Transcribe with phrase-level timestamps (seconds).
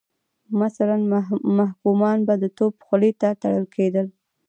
[0.61, 0.97] مثلا
[1.57, 4.07] محکومان به د توپ خولې ته تړل کېدل.